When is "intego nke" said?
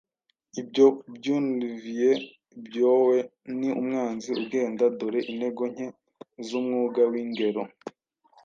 5.31-5.85